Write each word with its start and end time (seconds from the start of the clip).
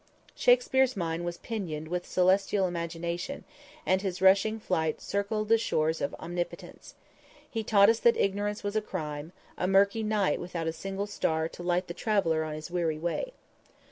_Shakspere's 0.35 0.97
mind 0.97 1.25
was 1.25 1.37
pinioned 1.37 1.87
with 1.87 2.07
celestial 2.07 2.65
imagination, 2.67 3.43
and 3.85 4.01
his 4.01 4.19
rushing 4.19 4.59
flight 4.59 4.99
circled 4.99 5.47
the 5.47 5.59
shores 5.59 6.01
of 6.01 6.15
omnipotence. 6.15 6.95
He 7.47 7.63
taught 7.63 7.87
us 7.87 7.99
that 7.99 8.17
ignorance 8.17 8.63
was 8.63 8.75
a 8.75 8.81
crime, 8.81 9.31
a 9.59 9.67
murky 9.67 10.01
night 10.01 10.39
without 10.39 10.65
a 10.65 10.73
single 10.73 11.05
star 11.05 11.47
to 11.49 11.61
light 11.61 11.85
the 11.85 11.93
traveler 11.93 12.43
on 12.43 12.55
his 12.55 12.71
weary 12.71 12.97
way. 12.97 13.33